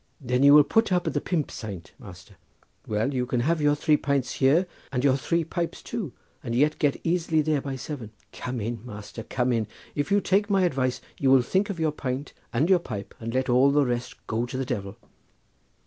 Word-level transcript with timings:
"Then 0.19 0.41
you 0.41 0.55
will 0.55 0.63
put 0.63 0.91
up 0.91 1.05
at 1.05 1.13
the 1.13 1.21
'Pump 1.21 1.51
Saint,' 1.51 1.91
master; 1.99 2.35
well, 2.87 3.13
you 3.13 3.27
can 3.27 3.41
have 3.41 3.61
your 3.61 3.75
three 3.75 3.97
pints 3.97 4.31
here 4.33 4.65
and 4.91 5.03
your 5.03 5.15
three 5.15 5.43
pipes 5.43 5.83
too, 5.83 6.11
and 6.43 6.55
yet 6.55 6.79
get 6.79 6.93
there 6.93 7.01
easily 7.03 7.59
by 7.59 7.75
seven. 7.75 8.09
Come 8.33 8.59
in, 8.59 8.83
master, 8.83 9.21
come 9.21 9.53
in! 9.53 9.67
If 9.93 10.09
you 10.09 10.19
take 10.19 10.49
my 10.49 10.63
advice 10.63 11.01
you 11.19 11.29
will 11.29 11.43
think 11.43 11.69
of 11.69 11.79
your 11.79 11.91
pint 11.91 12.33
and 12.51 12.67
your 12.67 12.79
pipe 12.79 13.13
and 13.19 13.31
let 13.31 13.47
all 13.47 13.69
the 13.69 13.85
rest 13.85 14.15
go 14.25 14.47
to 14.47 14.57
the 14.57 14.65
devil." 14.65 14.97